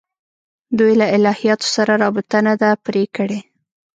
دوی 0.77 0.93
له 0.99 1.05
الهیاتو 1.15 1.67
سره 1.75 1.91
رابطه 2.03 2.37
نه 2.47 2.53
ده 2.61 2.69
پرې 2.85 3.03
کړې. 3.15 3.39